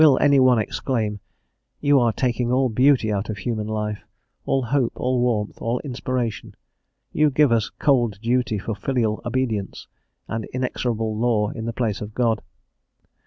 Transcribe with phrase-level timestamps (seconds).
[0.01, 1.19] Will any one exclaim,
[1.79, 4.03] "You are taking all beauty out of human life,
[4.47, 6.55] all hope, all warmth, all inspiration;
[7.13, 9.85] you give us cold duty for filial obedience,
[10.27, 12.41] and inexorable law in the place of God?"